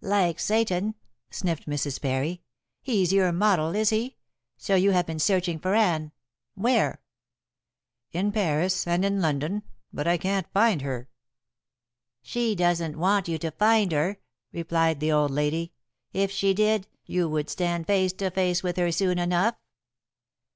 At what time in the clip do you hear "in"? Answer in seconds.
8.10-8.32, 9.04-9.20